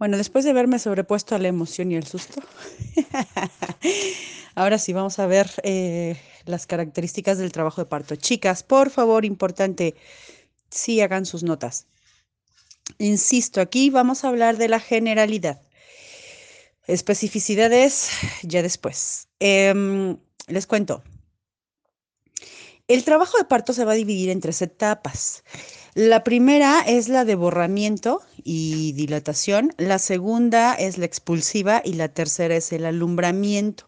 [0.00, 2.40] Bueno, después de haberme sobrepuesto a la emoción y el susto,
[4.54, 8.16] ahora sí vamos a ver eh, las características del trabajo de parto.
[8.16, 9.94] Chicas, por favor, importante,
[10.70, 11.86] sí hagan sus notas.
[12.96, 15.60] Insisto, aquí vamos a hablar de la generalidad.
[16.86, 18.08] Especificidades
[18.42, 19.28] ya después.
[19.38, 21.02] Em, les cuento.
[22.88, 25.44] El trabajo de parto se va a dividir en tres etapas.
[25.94, 32.08] La primera es la de borramiento y dilatación, la segunda es la expulsiva y la
[32.08, 33.86] tercera es el alumbramiento.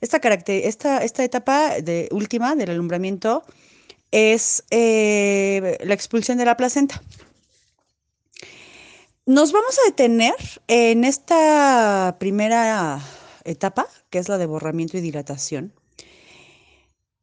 [0.00, 0.18] Esta,
[1.24, 3.44] etapa de, última del alumbramiento
[4.10, 7.02] es eh, la expulsión de la placenta.
[9.26, 10.34] Nos vamos a detener
[10.68, 13.00] en esta primera
[13.44, 15.72] etapa, que es la de borramiento y dilatación,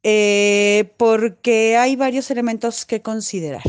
[0.02, 3.62] eh, porque hay varios elementos que considerar.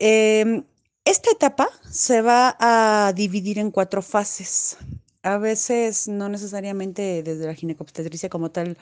[0.00, 0.64] Em,
[1.04, 4.78] esta etapa se va a dividir en cuatro fases.
[5.22, 8.78] A veces no necesariamente desde la ginecobstetricia como tal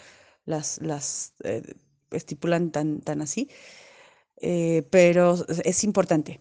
[0.46, 1.62] las, las eh,
[2.12, 3.50] estipulan tan, tan así,
[4.40, 6.40] eh, pero es importante.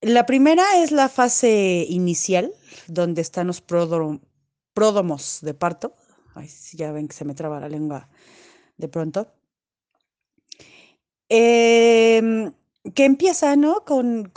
[0.00, 2.52] La primera es la fase inicial,
[2.86, 5.94] donde están los pródomos de parto.
[6.34, 8.08] Ay, ya ven que se me traba la lengua
[8.78, 9.28] de pronto.
[11.28, 12.50] Eh,
[12.94, 13.84] que empieza, ¿no?
[13.84, 14.32] Con,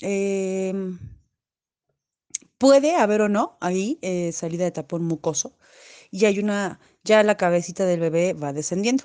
[0.00, 0.98] em,
[2.58, 5.56] puede haber o no ahí eh, salida de tapón mucoso
[6.10, 9.04] y hay una, ya la cabecita del bebé va descendiendo.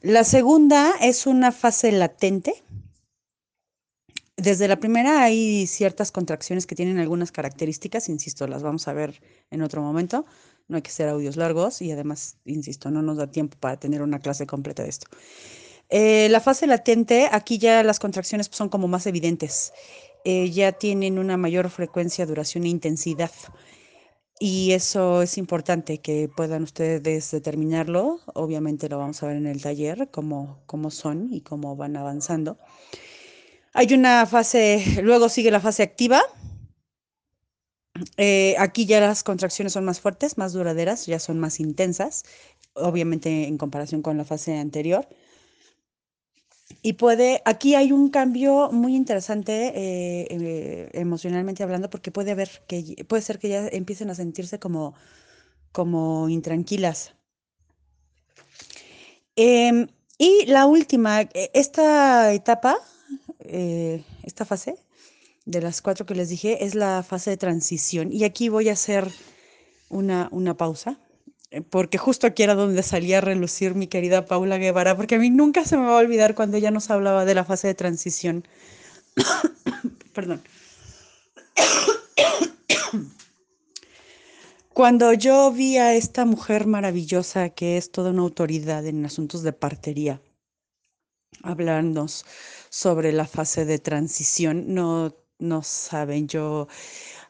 [0.00, 2.62] La segunda es una fase latente.
[4.36, 9.20] Desde la primera hay ciertas contracciones que tienen algunas características, insisto, las vamos a ver
[9.50, 10.24] en otro momento.
[10.68, 14.02] No hay que ser audios largos y además, insisto, no nos da tiempo para tener
[14.02, 15.08] una clase completa de esto.
[15.90, 19.72] Eh, la fase latente, aquí ya las contracciones son como más evidentes,
[20.24, 23.30] eh, ya tienen una mayor frecuencia, duración e intensidad.
[24.40, 28.20] Y eso es importante que puedan ustedes determinarlo.
[28.34, 32.58] Obviamente lo vamos a ver en el taller, cómo, cómo son y cómo van avanzando.
[33.72, 36.22] Hay una fase, luego sigue la fase activa.
[38.16, 42.24] Eh, aquí ya las contracciones son más fuertes, más duraderas, ya son más intensas,
[42.74, 45.08] obviamente en comparación con la fase anterior.
[46.80, 52.62] Y puede, aquí hay un cambio muy interesante eh, eh, emocionalmente hablando, porque puede haber
[52.68, 54.94] que puede ser que ya empiecen a sentirse como,
[55.72, 57.14] como intranquilas.
[59.34, 59.88] Em,
[60.18, 62.76] y la última, e, esta etapa,
[63.40, 64.76] eh, esta fase
[65.46, 68.12] de las cuatro que les dije, es la fase de transición.
[68.12, 69.10] Y aquí voy a hacer
[69.88, 70.98] una, una pausa
[71.70, 75.30] porque justo aquí era donde salía a relucir mi querida Paula Guevara, porque a mí
[75.30, 78.46] nunca se me va a olvidar cuando ella nos hablaba de la fase de transición.
[80.14, 80.42] Perdón.
[84.72, 89.52] Cuando yo vi a esta mujer maravillosa que es toda una autoridad en asuntos de
[89.52, 90.22] partería,
[91.42, 92.24] hablarnos
[92.70, 96.68] sobre la fase de transición, no, no saben, yo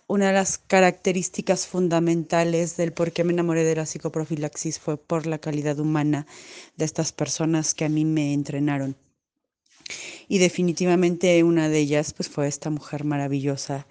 [0.08, 5.26] una de las características fundamentales del por qué me enamoré de la psicoprofilaxis fue por
[5.26, 6.26] la calidad humana
[6.76, 8.96] de estas personas que a mí me entrenaron.
[10.28, 13.86] Y definitivamente una de ellas pues fue esta mujer maravillosa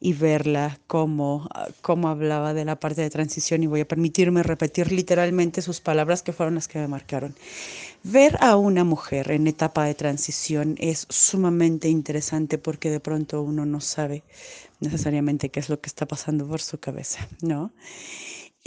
[0.00, 1.48] y verla cómo,
[1.80, 6.22] cómo hablaba de la parte de transición y voy a permitirme repetir literalmente sus palabras
[6.22, 7.34] que fueron las que me marcaron.
[8.04, 13.66] Ver a una mujer en etapa de transición es sumamente interesante porque de pronto uno
[13.66, 14.22] no sabe
[14.80, 17.72] necesariamente qué es lo que está pasando por su cabeza, ¿no?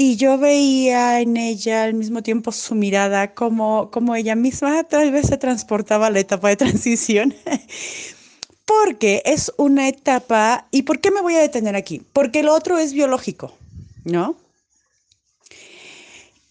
[0.03, 5.12] Y yo veía en ella al mismo tiempo su mirada como, como ella misma tal
[5.12, 7.35] vez se transportaba a la etapa de transición.
[8.66, 12.01] Porque es una etapa, ¿y por qué me voy a detener aquí?
[12.13, 13.53] Porque lo otro es biológico,
[14.03, 14.35] ¿no?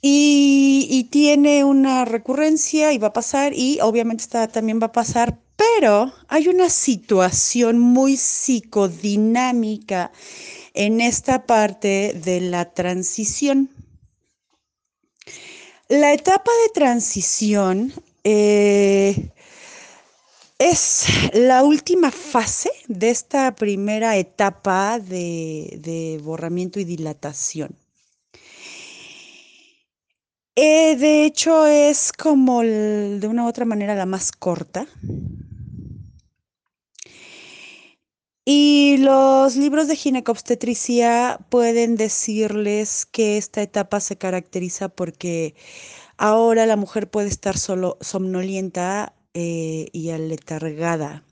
[0.01, 4.93] Y, y, tiene una recurrencia y va a pasar y obviamente esta también va a
[4.93, 10.11] pasar, pero hay una situación muy psicodinámica
[10.73, 13.69] en esta parte de la transición.
[15.89, 17.93] La etapa de transición
[18.25, 19.33] eh,
[20.59, 21.05] es
[21.35, 27.77] la última fase de esta primera etapa de, borramiento y dilatación.
[30.57, 34.87] Eh, de hecho, es como de una u otra manera la más corta,
[38.45, 45.55] Y los libros de ginecobstetricia pueden decirles que esta etapa se caracteriza porque
[46.17, 51.25] ahora la mujer puede estar solo somnolienta eh, y aletargada.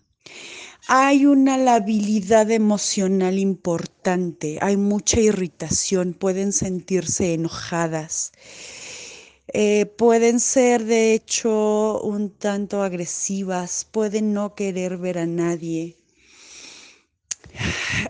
[0.88, 8.32] hay una labilidad emocional importante, hay mucha irritación, pueden sentirse enojadas,
[9.52, 15.97] eh, pueden ser de hecho un tanto agresivas, pueden no querer ver a nadie.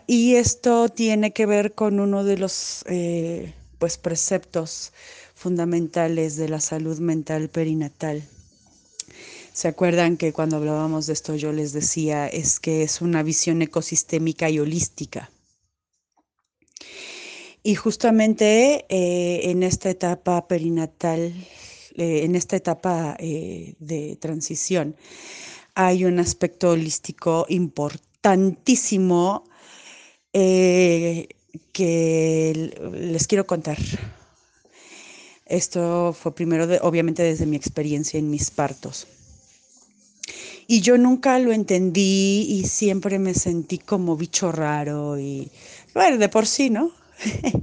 [0.06, 4.92] Y esto tiene que ver con uno de los eh, pues, preceptos
[5.34, 8.22] fundamentales de la salud mental perinatal
[9.58, 13.60] ¿Se acuerdan que cuando hablábamos de esto yo les decía es que es una visión
[13.60, 15.32] ecosistémica y holística?
[17.64, 21.34] Y justamente eh, en esta etapa perinatal,
[21.96, 24.94] eh, en esta etapa de transición,
[25.74, 29.42] hay un aspecto holístico importantísimo
[31.72, 33.78] que les quiero contar.
[35.46, 39.06] Esto fue primero, obviamente, desde mi experiencia en mis partos.
[40.66, 45.50] Y yo nunca lo entendí y siempre me sentí como bicho raro y,
[45.94, 46.92] bueno, de por sí, ¿no?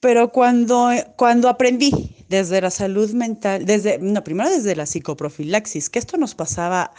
[0.00, 5.98] Pero cuando, cuando aprendí desde la salud mental, desde, no, primero desde la psicoprofilaxis, que
[5.98, 6.94] esto nos pasaba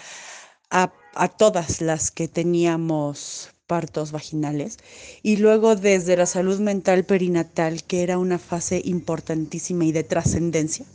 [0.70, 4.78] a, a todas las que teníamos partos vaginales
[5.24, 10.86] y luego desde la salud mental perinatal, que era una fase importantísima y de trascendencia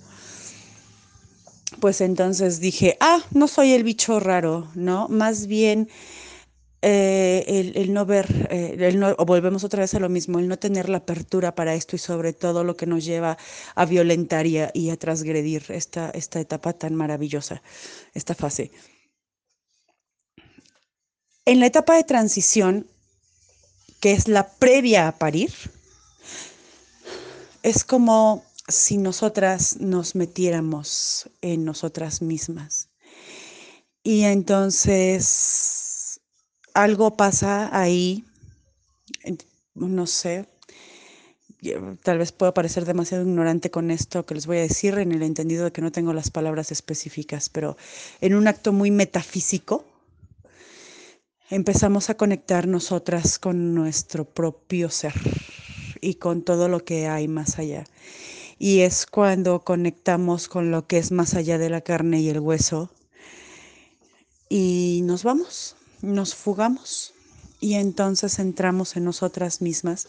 [1.78, 5.08] pues entonces dije, ah, no soy el bicho raro, ¿no?
[5.08, 5.88] Más bien
[6.82, 10.49] eh, el, no ver, eh, el no, o volvemos otra vez a lo mismo, el
[10.49, 13.37] no tener la apertura para esto y sobre todo lo que nos lleva
[13.75, 17.62] a violentar y a, y a transgredir esta, esta etapa tan maravillosa,
[18.14, 18.70] esta fase.
[21.45, 22.87] En la etapa de transición,
[24.01, 25.53] que es la previa a parir,
[27.63, 32.89] es como si nosotras nos metiéramos en nosotras mismas.
[34.03, 36.21] Y entonces
[36.75, 38.25] algo pasa ahí,
[39.75, 40.49] no sé,
[42.03, 45.23] tal vez pueda parecer demasiado ignorante con esto que les voy a decir en el
[45.23, 47.77] entendido de que no tengo las palabras específicas, pero
[48.21, 49.90] en un acto muy metafísico
[51.50, 55.14] empezamos a conectar nosotras con nuestro propio ser
[56.00, 57.85] y con todo lo que hay más allá
[58.58, 62.38] y es cuando conectamos con lo que es más allá de la carne y el
[62.38, 62.91] hueso
[64.49, 67.14] y nos vamos, nos fugamos
[67.58, 70.08] y entonces entramos en nosotras mismas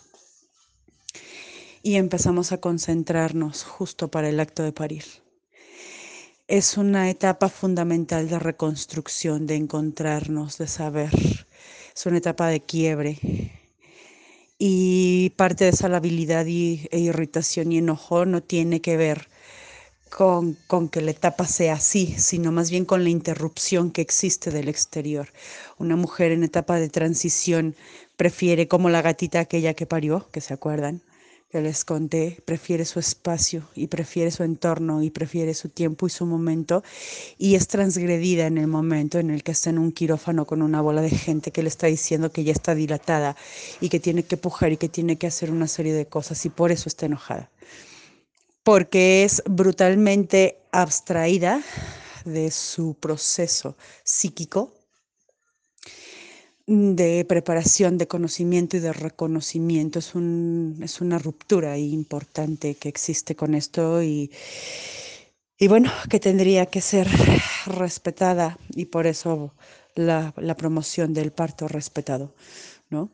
[1.82, 5.04] y empezamos a concentrarnos justo para el acto de parir.
[6.52, 11.10] Es una etapa fundamental de reconstrucción, de encontrarnos, de saber.
[11.96, 13.18] Es una etapa de quiebre,
[14.60, 19.30] y parte de esa labilidad y, e irritación y enojo no tiene que ver
[20.10, 24.52] con, con, que la etapa sea así, sino más bien con la interrupción que existe
[24.52, 25.30] del exterior.
[25.78, 27.78] Una mujer en etapa de transición
[28.18, 31.02] prefiere, como la gatita aquella que parió, que se acuerdan,
[31.52, 36.10] que les conté, prefiere su espacio y prefiere su entorno y prefiere su tiempo y
[36.10, 36.82] su momento
[37.38, 40.82] y es transgredida en el momento en el que está en un quirófano con una
[40.82, 43.36] bola de gente que le está diciendo que ya está dilatada
[43.82, 46.50] y que tiene que pujar y que tiene que hacer una serie de cosas y
[46.50, 47.50] por eso está enojada.
[48.64, 51.62] Porque es brutalmente abstraída
[52.24, 54.81] de su proceso psíquico
[56.72, 60.00] de preparación, de conocimiento y de reconocimiento.
[60.00, 64.32] Es, un, es una ruptura importante que existe con esto y,
[65.60, 67.10] y, bueno, que tendría que ser
[67.66, 69.54] respetada y por eso
[69.96, 72.34] la, la promoción del parto respetado,
[72.90, 73.12] ¿no?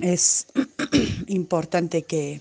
[0.00, 0.46] Es
[1.28, 2.40] importante que,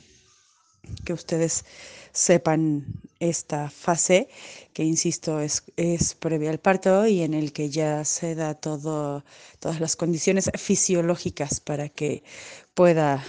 [1.05, 1.65] que ustedes
[2.11, 2.85] sepan
[3.19, 4.29] esta fase,
[4.73, 9.23] que insisto, es, es previa al parto y en el que ya se da todo,
[9.59, 12.23] todas las condiciones fisiológicas para que
[12.73, 13.23] pueda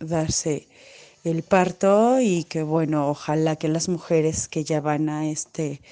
[0.00, 0.68] darse
[1.24, 5.82] el parto y que bueno, ojalá que las mujeres que ya van a este,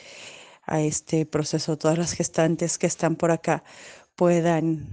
[0.64, 3.62] a este proceso, todas las gestantes que están por acá,
[4.16, 4.86] puedan,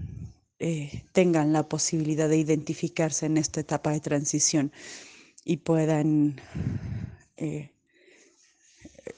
[0.60, 4.72] eh, tengan la posibilidad de identificarse en esta etapa de transición
[5.46, 6.42] y puedan
[7.38, 7.70] eh,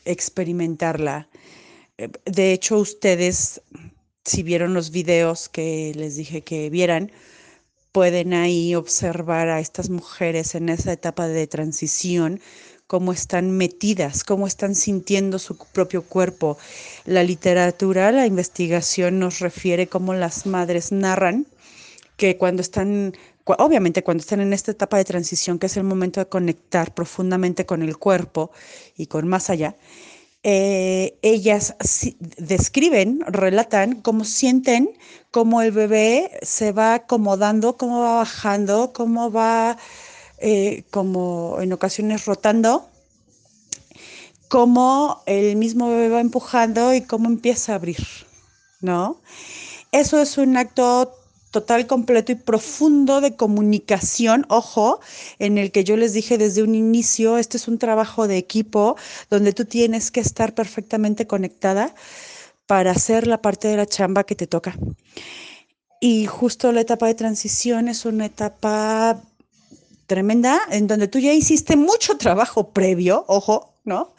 [0.06, 1.28] experimentarla.
[1.98, 3.62] Eh, de hecho, ustedes,
[4.26, 7.12] si vieron los videos que les dije que vieran,
[7.92, 12.42] pueden ahí observar a estas mujeres en esa etapa de transición,
[12.86, 16.58] cómo están metidas, cómo están sintiendo su propio cuerpo.
[17.06, 21.48] La literatura, la investigación nos refiere cómo las madres narran
[22.18, 23.14] que cuando están
[23.60, 27.66] obviamente cuando están en esta etapa de transición, que es el momento de conectar profundamente
[27.66, 28.52] con el cuerpo
[28.96, 29.76] y con más allá,
[30.44, 31.76] eh, ellas
[32.38, 34.92] describen, relatan cómo sienten,
[35.32, 39.78] cómo el bebé se va acomodando, cómo va bajando, cómo va,
[40.38, 42.88] eh, como en ocasiones rotando,
[44.48, 48.06] cómo el mismo bebé va empujando y cómo empieza a abrir,
[48.80, 49.20] ¿no?
[49.92, 51.17] Eso es un acto
[51.58, 55.00] total, completo y profundo de comunicación, ojo,
[55.40, 58.96] en el que yo les dije desde un inicio, este es un trabajo de equipo
[59.32, 61.96] donde tú tienes que estar perfectamente conectada
[62.68, 64.78] para hacer la parte de la chamba que te toca.
[66.00, 69.20] Y justo la etapa de transición es una etapa
[70.06, 74.14] tremenda en donde tú ya hiciste mucho trabajo previo, ojo, ¿no?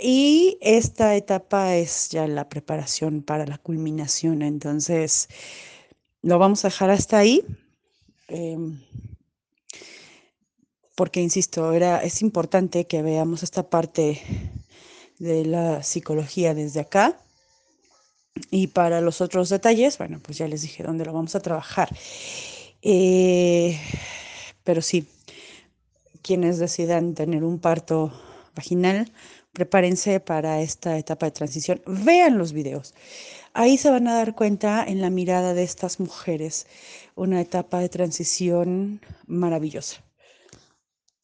[0.00, 4.42] Y esta etapa es ya la preparación para la culminación.
[4.42, 5.28] Entonces,
[6.24, 7.44] lo vamos a dejar hasta ahí.
[8.28, 8.80] Em,
[10.96, 14.22] porque, insisto, era, es importante que veamos esta parte
[15.18, 17.18] de la psicología desde acá.
[18.50, 21.88] Y para los otros detalles, bueno, pues ya les dije dónde lo vamos a trabajar.
[22.82, 23.78] Eh,
[24.64, 25.06] pero sí,
[26.22, 28.12] quienes decidan tener un parto
[28.56, 29.12] vaginal,
[29.52, 31.82] prepárense para esta etapa de transición.
[31.86, 32.94] Vean los videos.
[33.56, 36.66] Ahí se van a dar cuenta en la mirada de estas mujeres
[37.14, 40.02] una etapa de transición maravillosa.